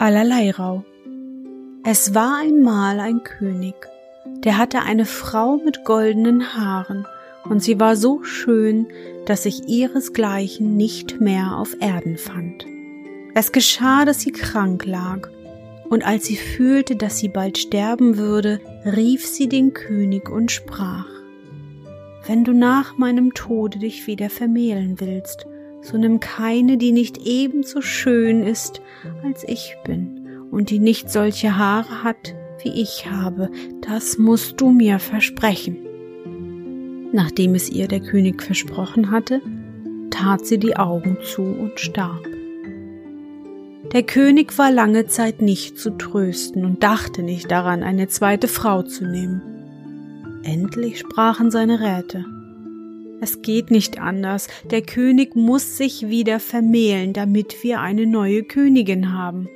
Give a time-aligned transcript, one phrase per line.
[0.00, 0.82] Allerleirau.
[1.84, 3.74] Es war einmal ein König,
[4.44, 7.06] der hatte eine Frau mit goldenen Haaren,
[7.44, 8.86] und sie war so schön,
[9.26, 12.64] dass sich ihresgleichen nicht mehr auf Erden fand.
[13.34, 15.28] Es geschah, dass sie krank lag,
[15.90, 21.08] und als sie fühlte, dass sie bald sterben würde, rief sie den König und sprach
[22.26, 25.46] Wenn du nach meinem Tode dich wieder vermählen willst,
[25.82, 28.80] so nimm keine, die nicht ebenso schön ist,
[29.24, 33.50] als ich bin, und die nicht solche Haare hat, wie ich habe,
[33.80, 35.76] das musst du mir versprechen.
[37.12, 39.40] Nachdem es ihr der König versprochen hatte,
[40.10, 42.26] tat sie die Augen zu und starb.
[43.92, 48.82] Der König war lange Zeit nicht zu trösten und dachte nicht daran, eine zweite Frau
[48.82, 49.42] zu nehmen.
[50.44, 52.24] Endlich sprachen seine Räte.
[53.20, 54.48] Es geht nicht anders.
[54.70, 59.48] Der König muss sich wieder vermählen, damit wir eine neue Königin haben.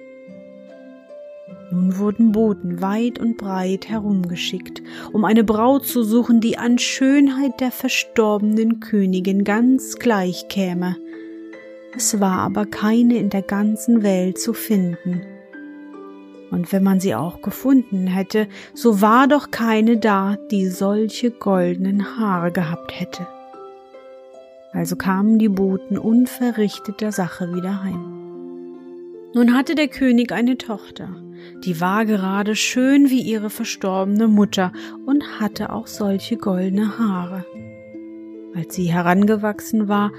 [1.70, 7.60] Nun wurden Boten weit und breit herumgeschickt, um eine Braut zu suchen, die an Schönheit
[7.60, 10.96] der verstorbenen Königin ganz gleich käme.
[11.96, 15.22] Es war aber keine in der ganzen Welt zu finden.
[16.50, 22.16] Und wenn man sie auch gefunden hätte, so war doch keine da, die solche goldenen
[22.16, 23.26] Haare gehabt hätte.
[24.74, 28.10] Also kamen die Boten unverrichteter Sache wieder heim.
[29.32, 31.08] Nun hatte der König eine Tochter,
[31.64, 34.72] die war gerade schön wie ihre verstorbene Mutter
[35.06, 37.44] und hatte auch solche goldene Haare.
[38.54, 40.12] Als sie herangewachsen war,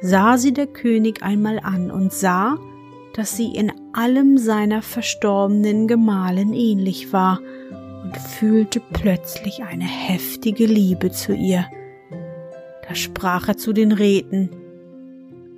[0.00, 2.58] sah sie der König einmal an und sah,
[3.14, 7.40] dass sie in allem seiner verstorbenen Gemahlin ähnlich war
[8.02, 11.66] und fühlte plötzlich eine heftige Liebe zu ihr.
[12.94, 14.50] Sprach er zu den Räten.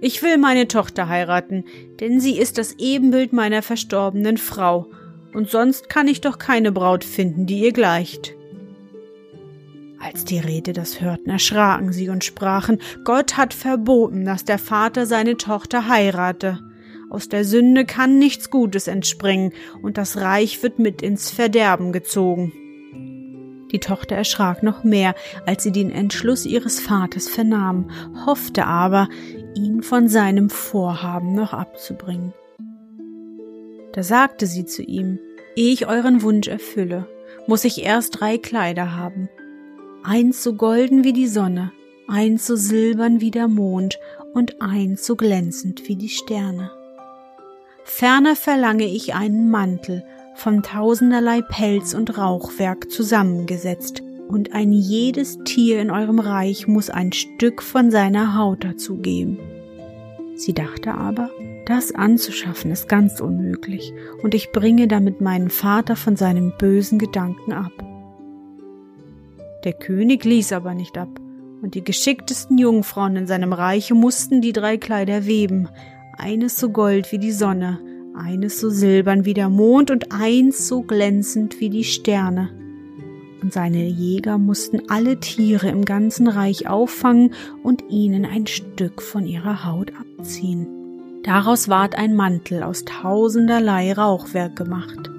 [0.00, 1.64] Ich will meine Tochter heiraten,
[2.00, 4.90] denn sie ist das Ebenbild meiner verstorbenen Frau,
[5.32, 8.34] und sonst kann ich doch keine Braut finden, die ihr gleicht.
[9.98, 15.06] Als die Räte das hörten, erschraken sie und sprachen, Gott hat verboten, dass der Vater
[15.06, 16.60] seine Tochter heirate.
[17.08, 22.52] Aus der Sünde kann nichts Gutes entspringen, und das Reich wird mit ins Verderben gezogen.
[23.74, 27.90] Die Tochter erschrak noch mehr, als sie den Entschluss ihres Vaters vernahm,
[28.24, 29.08] hoffte aber,
[29.56, 32.32] ihn von seinem Vorhaben noch abzubringen.
[33.92, 35.18] Da sagte sie zu ihm,
[35.56, 37.08] ehe ich euren Wunsch erfülle,
[37.48, 39.28] muss ich erst drei Kleider haben.
[40.04, 41.72] Eins so golden wie die Sonne,
[42.06, 43.98] eins so silbern wie der Mond
[44.34, 46.70] und eins so glänzend wie die Sterne.
[47.82, 55.80] Ferner verlange ich einen Mantel, von tausenderlei Pelz und Rauchwerk zusammengesetzt, und ein jedes Tier
[55.80, 59.38] in eurem Reich muss ein Stück von seiner Haut dazu geben.
[60.34, 61.30] Sie dachte aber,
[61.66, 63.92] das anzuschaffen ist ganz unmöglich,
[64.22, 67.72] und ich bringe damit meinen Vater von seinem bösen Gedanken ab.
[69.64, 71.08] Der König ließ aber nicht ab,
[71.62, 75.68] und die geschicktesten Jungfrauen in seinem Reiche mussten die drei Kleider weben,
[76.18, 77.78] eines so gold wie die Sonne,
[78.14, 82.50] eines so silbern wie der Mond und eins so glänzend wie die Sterne.
[83.42, 89.26] Und seine Jäger mussten alle Tiere im ganzen Reich auffangen und ihnen ein Stück von
[89.26, 90.66] ihrer Haut abziehen.
[91.24, 95.10] Daraus ward ein Mantel aus tausenderlei Rauchwerk gemacht.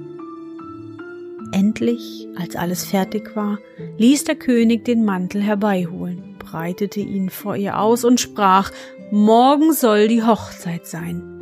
[1.51, 3.59] Endlich, als alles fertig war,
[3.97, 8.71] ließ der König den Mantel herbeiholen, breitete ihn vor ihr aus und sprach,
[9.11, 11.34] Morgen soll die Hochzeit sein.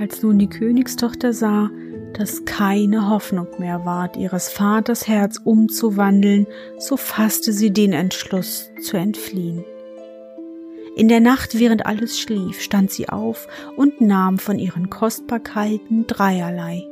[0.00, 1.70] Als nun die Königstochter sah,
[2.12, 6.46] dass keine Hoffnung mehr ward, ihres Vaters Herz umzuwandeln,
[6.78, 9.64] so fasste sie den Entschluss zu entfliehen.
[10.96, 13.46] In der Nacht, während alles schlief, stand sie auf
[13.76, 16.84] und nahm von ihren Kostbarkeiten dreierlei.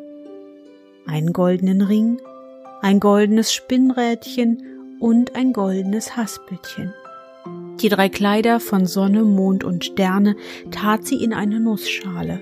[1.06, 2.20] einen goldenen Ring,
[2.82, 6.92] ein goldenes Spinnrädchen und ein goldenes Haspelchen.
[7.80, 10.34] Die drei Kleider von Sonne, Mond und Sterne
[10.72, 12.40] tat sie in eine Nussschale,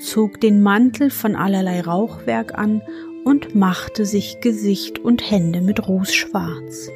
[0.00, 2.82] zog den Mantel von allerlei Rauchwerk an
[3.24, 6.88] und machte sich Gesicht und Hände mit Ruß schwarz.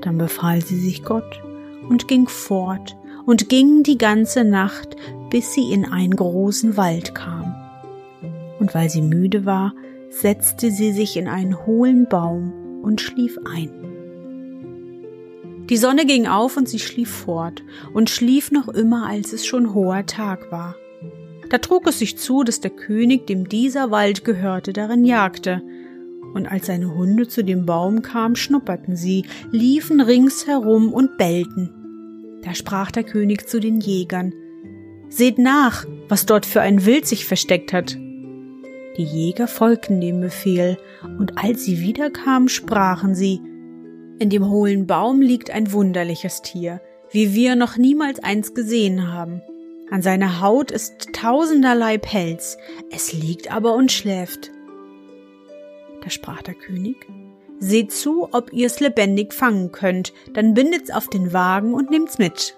[0.00, 1.42] Dann befahl sie sich Gott
[1.88, 2.96] und ging fort
[3.26, 4.96] und ging die ganze Nacht,
[5.30, 7.54] bis sie in einen großen Wald kam.
[8.58, 9.74] Und weil sie müde war,
[10.10, 13.70] setzte sie sich in einen hohlen Baum und schlief ein.
[15.68, 17.62] Die Sonne ging auf und sie schlief fort
[17.94, 20.76] und schlief noch immer, als es schon hoher Tag war.
[21.54, 25.62] Da trug es sich zu, dass der König, dem dieser Wald gehörte, darin jagte.
[26.34, 31.70] Und als seine Hunde zu dem Baum kamen, schnupperten sie, liefen ringsherum und bellten.
[32.42, 34.32] Da sprach der König zu den Jägern,
[35.08, 37.96] Seht nach, was dort für ein Wild sich versteckt hat.
[38.96, 40.76] Die Jäger folgten dem Befehl,
[41.20, 43.40] und als sie wiederkamen, sprachen sie,
[44.18, 46.80] In dem hohlen Baum liegt ein wunderliches Tier,
[47.12, 49.40] wie wir noch niemals eins gesehen haben.
[49.94, 52.58] An seiner Haut ist tausenderlei Pelz,
[52.90, 54.50] es liegt aber und schläft.
[56.02, 56.96] Da sprach der König,
[57.60, 62.56] Seht zu, ob ihr's lebendig fangen könnt, dann bindet's auf den Wagen und nehmt's mit.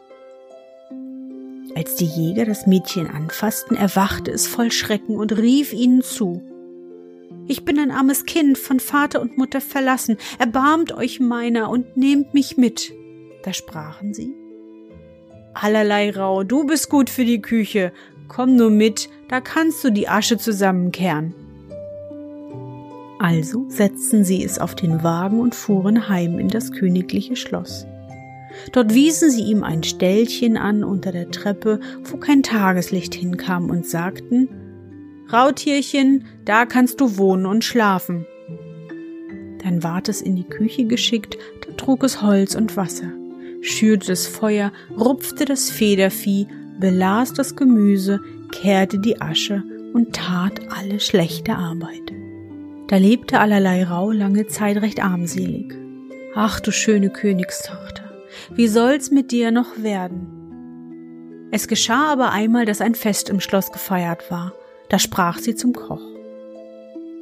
[1.74, 6.40] Als die Jäger das Mädchen anfassten, erwachte es voll Schrecken und rief ihnen zu.
[7.48, 12.32] Ich bin ein armes Kind, von Vater und Mutter verlassen, erbarmt euch meiner und nehmt
[12.32, 12.94] mich mit.
[13.42, 14.32] Da sprachen sie,
[15.58, 17.90] Allerlei Rau, du bist gut für die Küche.
[18.28, 21.34] Komm nur mit, da kannst du die Asche zusammenkehren.
[23.18, 27.86] Also setzten sie es auf den Wagen und fuhren heim in das königliche Schloss.
[28.72, 33.86] Dort wiesen sie ihm ein Ställchen an unter der Treppe, wo kein Tageslicht hinkam, und
[33.86, 34.48] sagten
[35.32, 38.26] Rautierchen, da kannst du wohnen und schlafen.
[39.62, 43.10] Dann ward es in die Küche geschickt, da trug es Holz und Wasser
[43.60, 46.46] schürte das Feuer, rupfte das Federvieh,
[46.78, 48.20] belas das Gemüse,
[48.52, 49.62] kehrte die Asche
[49.92, 52.12] und tat alle schlechte Arbeit.
[52.88, 55.74] Da lebte allerlei Rau lange Zeit recht armselig.
[56.34, 58.04] Ach du schöne Königstochter,
[58.54, 60.36] wie soll's mit dir noch werden?
[61.50, 64.52] Es geschah aber einmal, dass ein Fest im Schloss gefeiert war.
[64.88, 66.02] Da sprach sie zum Koch.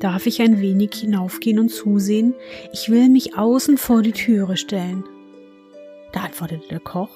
[0.00, 2.34] Darf ich ein wenig hinaufgehen und zusehen?
[2.72, 5.04] Ich will mich außen vor die Türe stellen.
[6.14, 7.10] Da antwortete der Koch,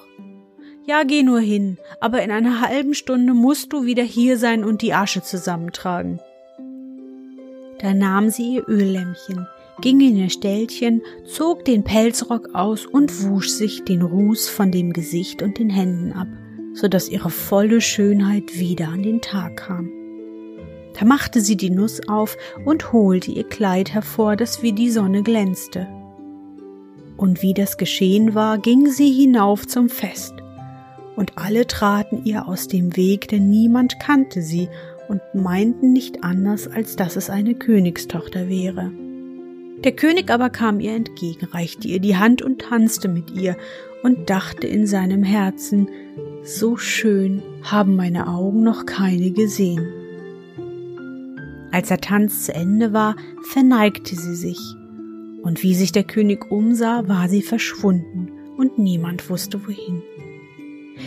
[0.85, 4.81] ja, geh nur hin, aber in einer halben Stunde musst du wieder hier sein und
[4.81, 6.19] die Asche zusammentragen.
[7.79, 9.47] Da nahm sie ihr Öllämpchen,
[9.79, 14.91] ging in ihr Ställchen, zog den Pelzrock aus und wusch sich den Ruß von dem
[14.91, 16.27] Gesicht und den Händen ab,
[16.73, 19.89] so dass ihre volle Schönheit wieder an den Tag kam.
[20.99, 22.35] Da machte sie die Nuss auf
[22.65, 25.87] und holte ihr Kleid hervor, das wie die Sonne glänzte.
[27.19, 30.35] Und wie das geschehen war, ging sie hinauf zum Fest.
[31.17, 34.69] Und alle traten ihr aus dem Weg, denn niemand kannte sie
[35.09, 38.89] und meinten nicht anders, als dass es eine Königstochter wäre.
[39.83, 43.57] Der König aber kam ihr entgegen, reichte ihr die Hand und tanzte mit ihr
[44.01, 45.89] und dachte in seinem Herzen,
[46.43, 49.85] so schön haben meine Augen noch keine gesehen.
[51.73, 53.17] Als der Tanz zu Ende war,
[53.51, 54.78] verneigte sie sich
[55.41, 60.01] und wie sich der König umsah, war sie verschwunden, und niemand wusste wohin.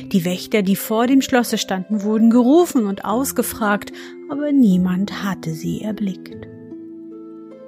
[0.07, 3.93] Die Wächter, die vor dem Schlosse standen, wurden gerufen und ausgefragt,
[4.31, 6.49] aber niemand hatte sie erblickt.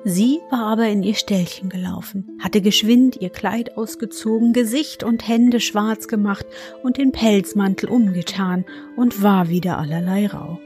[0.07, 5.61] Sie war aber in ihr Ställchen gelaufen, hatte geschwind ihr Kleid ausgezogen, Gesicht und Hände
[5.61, 6.45] schwarz gemacht
[6.83, 8.67] und den Pelzmantel umgetan
[8.97, 10.61] und war wieder allerlei rau.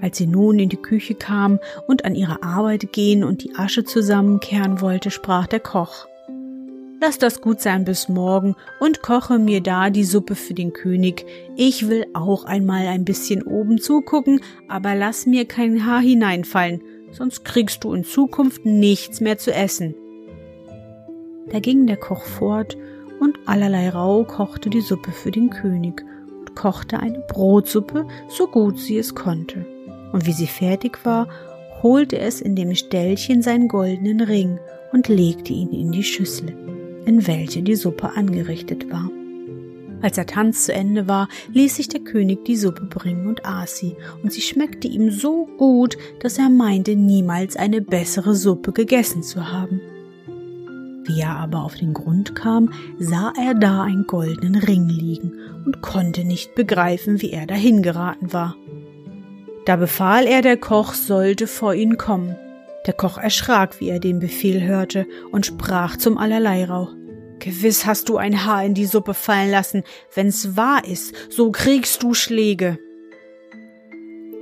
[0.00, 3.84] Als sie nun in die Küche kam und an ihre Arbeit gehen und die Asche
[3.84, 6.06] zusammenkehren wollte, sprach der Koch.
[7.00, 11.26] Lass das gut sein bis morgen und koche mir da die Suppe für den König.
[11.56, 17.44] Ich will auch einmal ein bisschen oben zugucken, aber lass mir kein Haar hineinfallen, sonst
[17.44, 19.94] kriegst du in Zukunft nichts mehr zu essen.
[21.50, 22.76] Da ging der Koch fort
[23.20, 26.02] und allerlei Rau kochte die Suppe für den König
[26.38, 29.66] und kochte eine Brotsuppe, so gut sie es konnte
[30.14, 31.26] und wie sie fertig war,
[31.82, 34.60] holte es in dem Ställchen seinen goldenen Ring
[34.92, 36.54] und legte ihn in die Schüssel,
[37.04, 39.10] in welche die Suppe angerichtet war.
[40.02, 43.76] Als der Tanz zu Ende war, ließ sich der König die Suppe bringen und aß
[43.76, 49.24] sie, und sie schmeckte ihm so gut, dass er meinte, niemals eine bessere Suppe gegessen
[49.24, 49.80] zu haben.
[51.06, 55.32] Wie er aber auf den Grund kam, sah er da einen goldenen Ring liegen
[55.66, 58.54] und konnte nicht begreifen, wie er dahin geraten war.
[59.64, 62.36] Da befahl er, der Koch sollte vor ihn kommen.
[62.86, 66.94] Der Koch erschrak, wie er den Befehl hörte, und sprach zum Allerleirauch.
[67.38, 69.82] Gewiss hast du ein Haar in die Suppe fallen lassen.
[70.14, 72.78] Wenn's wahr ist, so kriegst du Schläge.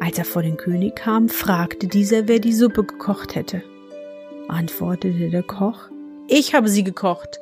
[0.01, 3.63] Als er vor den König kam, fragte dieser, wer die Suppe gekocht hätte.
[4.49, 5.91] Antwortete der Koch,
[6.29, 7.39] ich habe sie gekocht.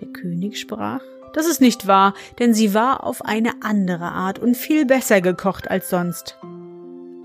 [0.00, 1.02] Der König sprach,
[1.34, 5.70] das ist nicht wahr, denn sie war auf eine andere Art und viel besser gekocht
[5.70, 6.38] als sonst.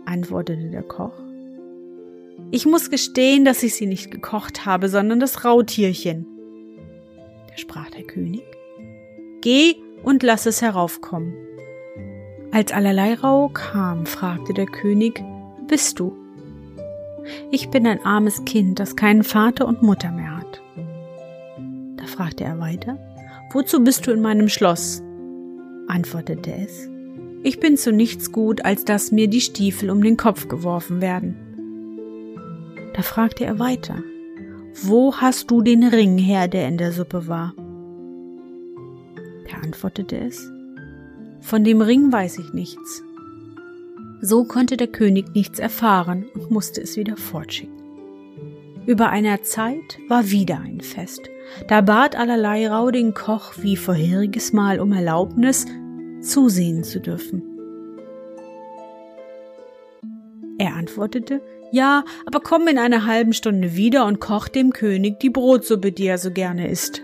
[0.06, 1.14] Antwortete der Koch,
[2.52, 6.26] ich muss gestehen, dass ich sie nicht gekocht habe, sondern das Rautierchen.
[7.48, 8.44] Da sprach der König,
[9.42, 11.34] Geh und lass es heraufkommen.
[12.52, 15.24] Als allerlei Rau kam, fragte der König,
[15.68, 16.18] Bist du?
[17.52, 20.62] Ich bin ein armes Kind, das keinen Vater und Mutter mehr hat.
[21.98, 22.98] Da fragte er weiter,
[23.52, 25.02] Wozu bist du in meinem Schloss?
[25.88, 26.88] antwortete es,
[27.42, 31.36] Ich bin zu nichts gut, als dass mir die Stiefel um den Kopf geworfen werden.
[32.94, 34.04] Da fragte er weiter,
[34.84, 37.56] Wo hast du den Ring her, der in der Suppe war?
[39.50, 40.52] Da antwortete es,
[41.42, 43.04] Von dem Ring weiß ich nichts.
[44.22, 47.80] So konnte der König nichts erfahren und musste es wieder fortschicken.
[48.86, 51.30] Über einer Zeit war wieder ein Fest.
[51.68, 55.66] Da bat allerlei Rau den Koch wie vorheriges Mal um Erlaubnis,
[56.22, 57.44] zusehen zu dürfen.
[60.58, 61.42] Er antwortete,
[61.72, 66.08] ja, aber komm in einer halben Stunde wieder und koch dem König die Brotsuppe, die
[66.08, 67.02] er so gerne isst.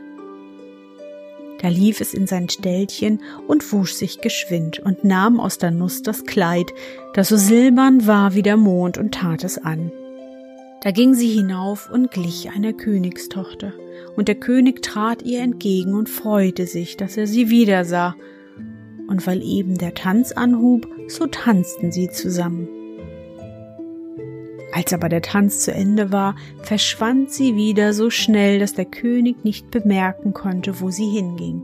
[1.61, 6.01] Da lief es in sein Ställchen und wusch sich geschwind und nahm aus der Nuss
[6.01, 6.71] das Kleid,
[7.13, 9.91] das so silbern war wie der Mond, und tat es an.
[10.81, 13.73] Da ging sie hinauf und glich einer Königstochter,
[14.15, 18.15] und der König trat ihr entgegen und freute sich, dass er sie wiedersah,
[19.07, 22.67] und weil eben der Tanz anhub, so tanzten sie zusammen.
[24.71, 29.45] Als aber der Tanz zu Ende war, verschwand sie wieder so schnell, dass der König
[29.45, 31.63] nicht bemerken konnte, wo sie hinging.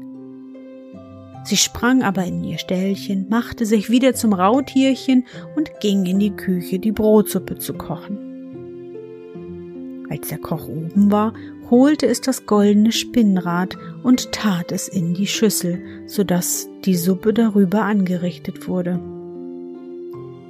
[1.44, 6.32] Sie sprang aber in ihr Ställchen, machte sich wieder zum Rautierchen und ging in die
[6.32, 8.18] Küche, die Brotsuppe zu kochen.
[10.10, 11.34] Als der Koch oben war,
[11.72, 17.34] holte es das goldene Spinnrad und tat es in die Schüssel, so dass die Suppe
[17.34, 19.00] darüber angerichtet wurde.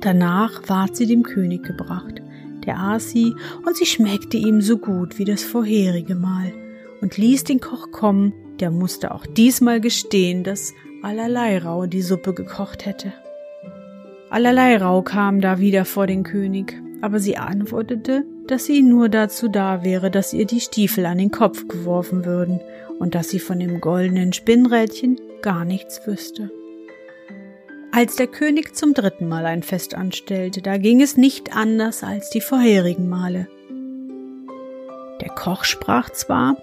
[0.01, 2.22] Danach ward sie dem König gebracht,
[2.66, 3.36] der aß sie,
[3.66, 6.51] und sie schmeckte ihm so gut wie das vorherige Mal,
[7.01, 10.74] und ließ den Koch kommen, der musste auch diesmal gestehen, dass
[11.04, 13.13] allerlei Rau die Suppe gekocht hätte.
[14.32, 19.48] Allerlei Rau kam da wieder vor den König, aber sie antwortete, dass sie nur dazu
[19.48, 22.60] da wäre, dass ihr die Stiefel an den Kopf geworfen würden
[23.00, 26.51] und dass sie von dem goldenen Spinnrädchen gar nichts wüsste.
[27.93, 32.29] Als der König zum dritten Mal ein Fest anstellte, da ging es nicht anders als
[32.29, 33.48] die vorherigen Male.
[35.22, 36.58] Der Koch sprach zwar,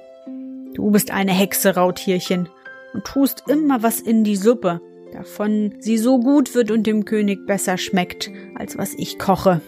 [0.74, 2.50] Du bist eine Hexe, Rautierchen,
[2.92, 4.82] und tust immer was in die Suppe,
[5.14, 9.62] davon sie so gut wird und dem König besser schmeckt, als was ich koche.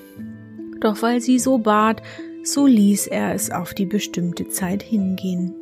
[0.81, 2.03] Doch weil sie so bat,
[2.43, 5.55] so ließ er es auf die bestimmte Zeit hingehen.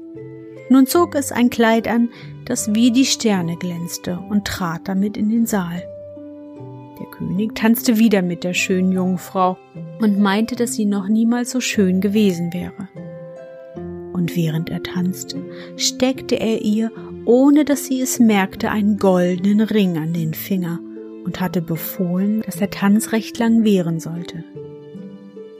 [0.70, 2.10] Nun zog es ein Kleid an,
[2.44, 5.82] das wie die Sterne glänzte, und trat damit in den Saal.
[6.98, 9.56] Der König tanzte wieder mit der schönen Jungfrau
[10.00, 12.88] und meinte, dass sie noch niemals so schön gewesen wäre.
[14.12, 15.42] Und während er tanzte,
[15.76, 16.90] steckte er ihr,
[17.24, 20.80] ohne dass sie es merkte, einen goldenen Ring an den Finger
[21.24, 24.44] und hatte befohlen, dass der Tanz recht lang währen sollte.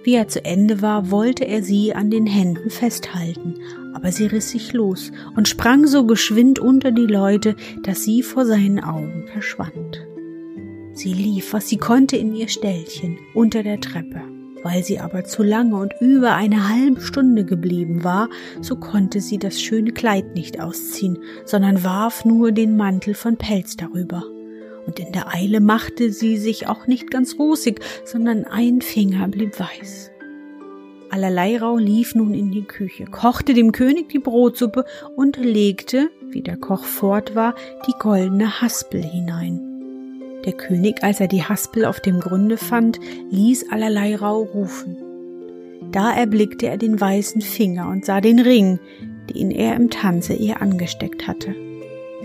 [0.04, 3.54] Wie er zu Ende war, wollte er sie an den Händen festhalten,
[3.94, 8.46] aber sie riss sich los und sprang so geschwind unter die Leute, dass sie vor
[8.46, 10.06] seinen Augen verschwand.
[10.92, 14.22] Sie lief, was sie konnte, in ihr Ställchen unter der Treppe.
[14.64, 18.28] Weil sie aber zu lange und über eine halbe Stunde geblieben war,
[18.60, 23.76] so konnte sie das schöne Kleid nicht ausziehen, sondern warf nur den Mantel von Pelz
[23.76, 24.24] darüber
[24.88, 29.60] und in der Eile machte sie sich auch nicht ganz rosig, sondern ein Finger blieb
[29.60, 30.10] weiß.
[31.10, 36.40] Allerlei Rau lief nun in die Küche, kochte dem König die Brotsuppe und legte, wie
[36.40, 37.54] der Koch fort war,
[37.86, 39.60] die goldene Haspel hinein.
[40.46, 42.98] Der König, als er die Haspel auf dem Grunde fand,
[43.30, 44.96] ließ allerlei Rau rufen.
[45.92, 48.78] Da erblickte er den weißen Finger und sah den Ring,
[49.34, 51.67] den er im Tanze ihr angesteckt hatte.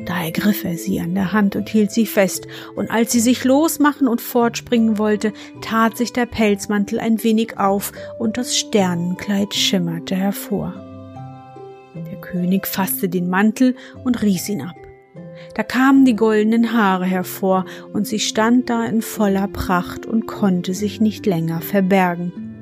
[0.05, 3.43] Da ergriff er sie an der Hand und hielt sie fest, und als sie sich
[3.43, 10.15] losmachen und fortspringen wollte, tat sich der Pelzmantel ein wenig auf und das Sternenkleid schimmerte
[10.15, 10.73] hervor.
[11.95, 14.75] Der König fasste den Mantel und riß ihn ab.
[15.55, 20.73] Da kamen die goldenen Haare hervor, und sie stand da in voller Pracht und konnte
[20.73, 22.52] sich nicht länger verbergen.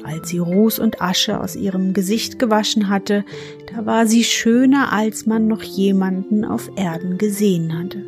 [0.00, 3.24] Und als sie Ruß und Asche aus ihrem Gesicht gewaschen hatte,
[3.72, 8.04] da war sie schöner, als man noch jemanden auf Erden gesehen hatte.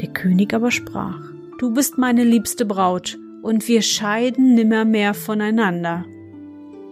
[0.00, 1.20] Der König aber sprach,
[1.58, 6.04] Du bist meine liebste Braut, und wir scheiden nimmermehr voneinander.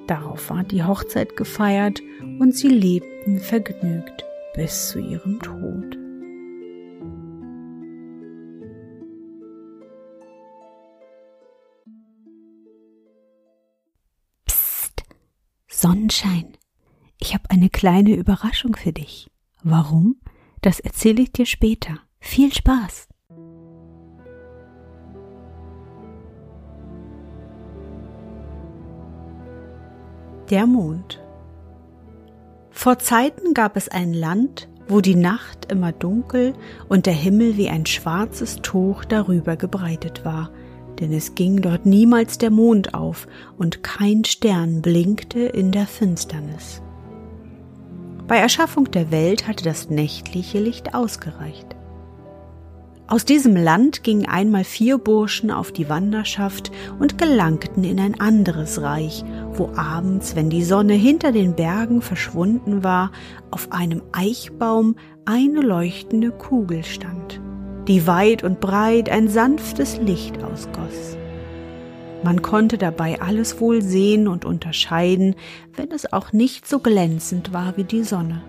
[0.06, 2.00] Darauf ward die Hochzeit gefeiert,
[2.38, 4.24] und sie lebten vergnügt
[4.54, 5.97] bis zu ihrem Tod.
[15.80, 16.56] Sonnenschein,
[17.20, 19.30] ich habe eine kleine Überraschung für dich.
[19.62, 20.16] Warum?
[20.60, 22.00] Das erzähle ich dir später.
[22.18, 23.06] Viel Spaß!
[30.50, 31.22] Der Mond
[32.70, 36.54] Vor Zeiten gab es ein Land, wo die Nacht immer dunkel
[36.88, 40.50] und der Himmel wie ein schwarzes Tuch darüber gebreitet war,
[41.00, 43.26] denn es ging dort niemals der Mond auf
[43.56, 46.82] und kein Stern blinkte in der Finsternis.
[48.26, 51.76] Bei Erschaffung der Welt hatte das nächtliche Licht ausgereicht.
[53.06, 58.82] Aus diesem Land gingen einmal vier Burschen auf die Wanderschaft und gelangten in ein anderes
[58.82, 59.24] Reich,
[59.54, 63.12] wo abends, wenn die Sonne hinter den Bergen verschwunden war,
[63.50, 67.40] auf einem Eichbaum eine leuchtende Kugel stand
[67.88, 71.16] die weit und breit ein sanftes Licht ausgoss.
[72.22, 75.34] Man konnte dabei alles wohl sehen und unterscheiden,
[75.74, 78.42] wenn es auch nicht so glänzend war wie die Sonne.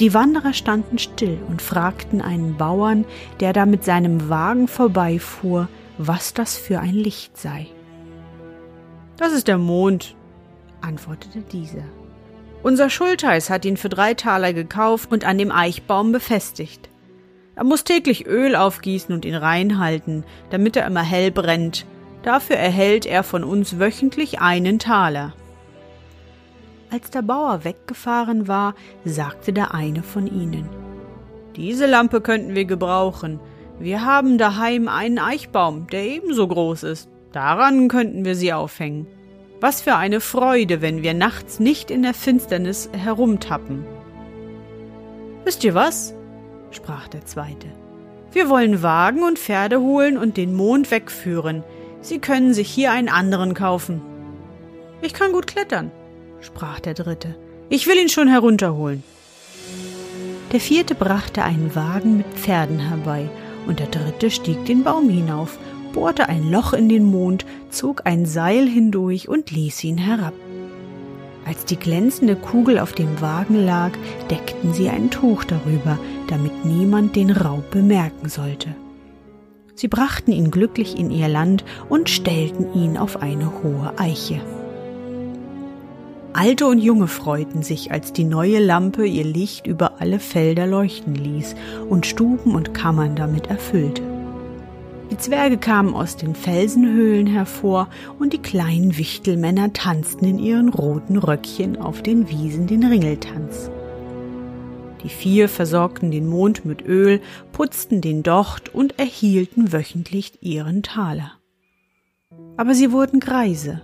[0.00, 3.04] Die Wanderer standen still und fragten einen Bauern,
[3.38, 7.66] der da mit seinem Wagen vorbeifuhr, was das für ein Licht sei.
[9.18, 10.16] Das ist der Mond,
[10.80, 11.84] antwortete dieser.
[12.62, 16.89] Unser Schultheiß hat ihn für drei Taler gekauft und an dem Eichbaum befestigt.
[17.60, 21.84] Er muss täglich Öl aufgießen und ihn reinhalten, damit er immer hell brennt.
[22.22, 25.34] Dafür erhält er von uns wöchentlich einen Taler.
[26.90, 30.70] Als der Bauer weggefahren war, sagte der eine von ihnen
[31.54, 33.40] Diese Lampe könnten wir gebrauchen.
[33.78, 37.10] Wir haben daheim einen Eichbaum, der ebenso groß ist.
[37.32, 39.06] Daran könnten wir sie aufhängen.
[39.60, 43.84] Was für eine Freude, wenn wir nachts nicht in der Finsternis herumtappen.
[45.44, 46.14] Wisst ihr was?
[46.70, 47.68] Sprach der zweite.
[48.32, 51.64] Wir wollen Wagen und Pferde holen und den Mond wegführen.
[52.00, 54.00] Sie können sich hier einen anderen kaufen.
[55.02, 55.90] Ich kann gut klettern,
[56.40, 57.36] sprach der dritte.
[57.68, 59.02] Ich will ihn schon herunterholen.
[60.52, 63.30] Der vierte brachte einen Wagen mit Pferden herbei,
[63.66, 65.58] und der dritte stieg den Baum hinauf,
[65.92, 70.34] bohrte ein Loch in den Mond, zog ein Seil hindurch und ließ ihn herab.
[71.46, 73.90] Als die glänzende Kugel auf dem Wagen lag,
[74.30, 75.98] deckten sie ein Tuch darüber,
[76.30, 78.74] damit niemand den Raub bemerken sollte.
[79.74, 84.40] Sie brachten ihn glücklich in ihr Land und stellten ihn auf eine hohe Eiche.
[86.32, 91.14] Alte und Junge freuten sich, als die neue Lampe ihr Licht über alle Felder leuchten
[91.14, 91.56] ließ
[91.88, 94.02] und Stuben und Kammern damit erfüllte.
[95.10, 97.88] Die Zwerge kamen aus den Felsenhöhlen hervor
[98.20, 103.70] und die kleinen Wichtelmänner tanzten in ihren roten Röckchen auf den Wiesen den Ringeltanz.
[105.02, 107.20] Die vier versorgten den Mond mit Öl,
[107.52, 111.32] putzten den Docht und erhielten wöchentlich ihren Taler.
[112.56, 113.80] Aber sie wurden Greise,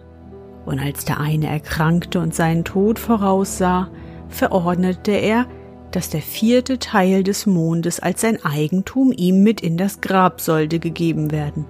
[0.66, 3.90] und als der eine erkrankte und seinen Tod voraussah,
[4.28, 5.46] verordnete er,
[5.92, 10.78] dass der vierte Teil des Mondes als sein Eigentum ihm mit in das Grab sollte
[10.78, 11.64] gegeben werden.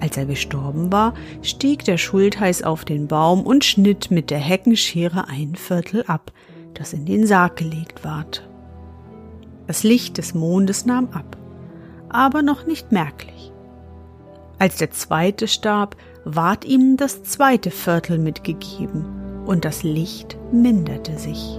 [0.00, 5.28] Als er gestorben war, stieg der Schultheiß auf den Baum und schnitt mit der Heckenschere
[5.28, 6.32] ein Viertel ab,
[6.74, 8.48] das in den Sarg gelegt ward.
[9.66, 11.36] Das Licht des Mondes nahm ab,
[12.08, 13.52] aber noch nicht merklich.
[14.58, 19.06] Als der zweite starb, ward ihm das zweite Viertel mitgegeben,
[19.46, 21.58] und das Licht minderte sich.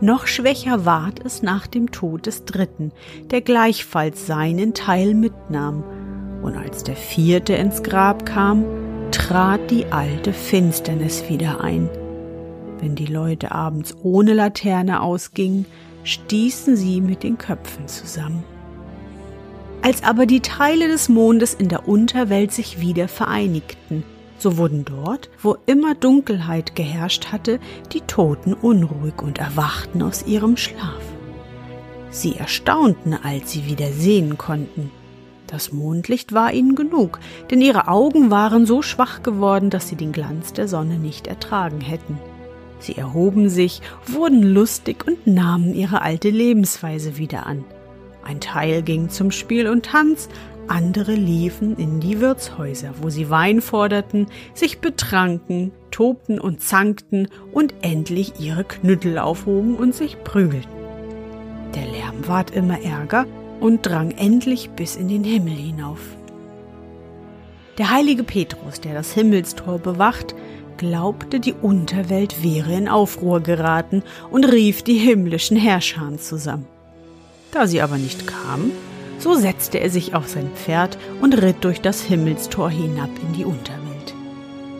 [0.00, 2.90] Noch schwächer ward es nach dem Tod des Dritten,
[3.30, 5.84] der gleichfalls seinen Teil mitnahm,
[6.42, 8.64] und als der Vierte ins Grab kam,
[9.12, 11.88] trat die alte Finsternis wieder ein.
[12.82, 15.66] Wenn die Leute abends ohne Laterne ausgingen,
[16.02, 18.42] stießen sie mit den Köpfen zusammen.
[19.82, 24.02] Als aber die Teile des Mondes in der Unterwelt sich wieder vereinigten,
[24.36, 27.60] so wurden dort, wo immer Dunkelheit geherrscht hatte,
[27.92, 31.02] die Toten unruhig und erwachten aus ihrem Schlaf.
[32.10, 34.90] Sie erstaunten, als sie wieder sehen konnten.
[35.46, 37.20] Das Mondlicht war ihnen genug,
[37.52, 41.80] denn ihre Augen waren so schwach geworden, dass sie den Glanz der Sonne nicht ertragen
[41.80, 42.18] hätten.
[42.82, 47.64] Sie erhoben sich, wurden lustig und nahmen ihre alte Lebensweise wieder an.
[48.24, 50.28] Ein Teil ging zum Spiel und Tanz,
[50.66, 57.74] andere liefen in die Wirtshäuser, wo sie Wein forderten, sich betranken, tobten und zankten und
[57.82, 60.70] endlich ihre Knüttel aufhoben und sich prügelten.
[61.74, 63.26] Der Lärm ward immer ärger
[63.60, 66.00] und drang endlich bis in den Himmel hinauf.
[67.78, 70.34] Der heilige Petrus, der das Himmelstor bewacht,
[70.82, 76.66] glaubte, die Unterwelt wäre in Aufruhr geraten und rief die himmlischen Herrscher zusammen.
[77.52, 78.72] Da sie aber nicht kamen,
[79.20, 83.44] so setzte er sich auf sein Pferd und ritt durch das Himmelstor hinab in die
[83.44, 84.14] Unterwelt.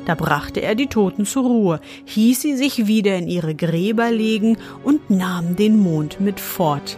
[0.04, 4.58] Da brachte er die Toten zur Ruhe, hieß sie sich wieder in ihre Gräber legen
[4.82, 6.96] und nahm den Mond mit fort,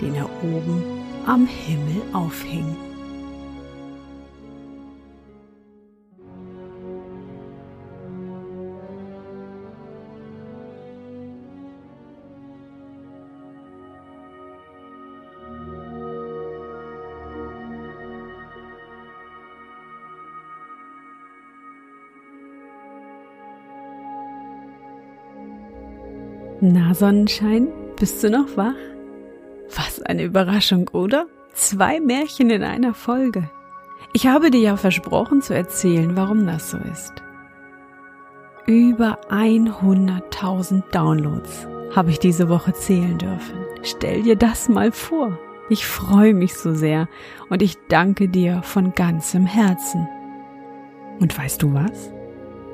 [0.00, 0.82] den er oben
[1.26, 2.76] am Himmel aufhing.
[26.64, 27.66] Na, Sonnenschein,
[27.98, 28.76] bist du noch wach?
[29.74, 31.26] Was eine Überraschung, oder?
[31.54, 33.50] Zwei Märchen in einer Folge.
[34.12, 37.14] Ich habe dir ja versprochen zu erzählen, warum das so ist.
[38.68, 43.58] Über 100.000 Downloads habe ich diese Woche zählen dürfen.
[43.82, 45.36] Stell dir das mal vor.
[45.68, 47.08] Ich freue mich so sehr
[47.50, 50.06] und ich danke dir von ganzem Herzen.
[51.18, 52.12] Und weißt du was?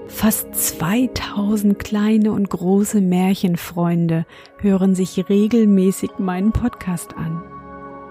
[0.09, 4.25] Fast 2000 kleine und große Märchenfreunde
[4.59, 7.45] hören sich regelmäßig meinen Podcast an.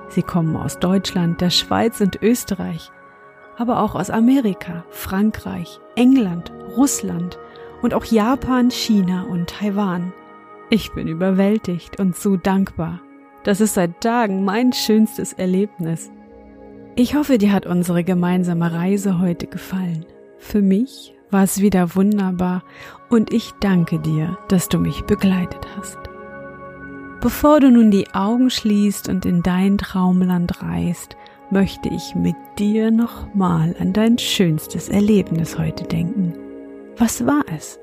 [0.09, 2.91] Sie kommen aus Deutschland, der Schweiz und Österreich,
[3.57, 7.39] aber auch aus Amerika, Frankreich, England, Russland
[7.81, 10.13] und auch Japan, China und Taiwan.
[10.69, 13.01] Ich bin überwältigt und so dankbar.
[13.43, 16.11] Das ist seit Tagen mein schönstes Erlebnis.
[16.95, 20.05] Ich hoffe, dir hat unsere gemeinsame Reise heute gefallen.
[20.37, 22.63] Für mich war es wieder wunderbar
[23.09, 25.97] und ich danke dir, dass du mich begleitet hast.
[27.21, 31.17] Bevor du nun die Augen schließt und in dein Traumland reist,
[31.49, 36.33] möchte ich mit dir nochmal an dein schönstes Erlebnis heute denken.
[36.97, 37.79] Was war es?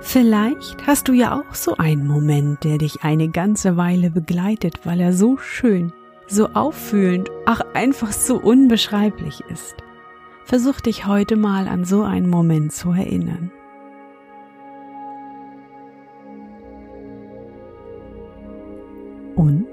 [0.00, 5.00] Vielleicht hast du ja auch so einen Moment, der dich eine ganze Weile begleitet, weil
[5.00, 5.92] er so schön,
[6.26, 9.76] so auffühlend, ach einfach so unbeschreiblich ist.
[10.44, 13.50] Versuch dich heute mal an so einen Moment zu erinnern.
[19.34, 19.66] Und?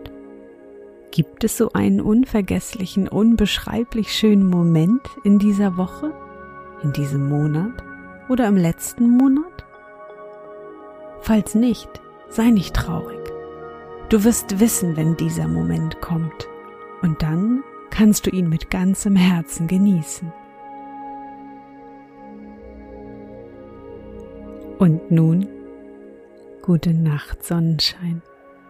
[1.11, 6.13] Gibt es so einen unvergesslichen, unbeschreiblich schönen Moment in dieser Woche,
[6.83, 7.83] in diesem Monat
[8.29, 9.65] oder im letzten Monat?
[11.19, 11.89] Falls nicht,
[12.29, 13.19] sei nicht traurig.
[14.11, 16.49] Du wirst wissen, wenn dieser Moment kommt.
[17.01, 20.33] Und dann kannst du ihn mit ganzem Herzen genießen.
[24.79, 25.47] Und nun,
[26.61, 28.21] gute Nacht, Sonnenschein.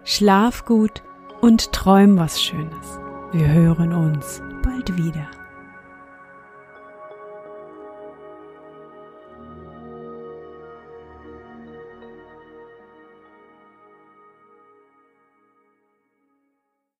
[0.03, 1.01] Schlaf gut
[1.41, 2.99] und träum was Schönes.
[3.31, 5.27] Wir hören uns bald wieder.